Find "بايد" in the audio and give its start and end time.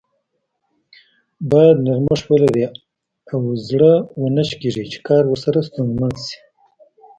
1.49-1.77